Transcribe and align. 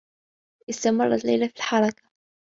استمرّت 0.69 1.25
ليلى 1.25 1.49
في 1.49 1.55
الحركة. 1.57 2.03